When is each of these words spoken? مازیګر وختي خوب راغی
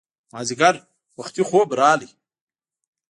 مازیګر 0.31 0.75
وختي 1.17 1.43
خوب 1.49 1.67
راغی 1.79 2.09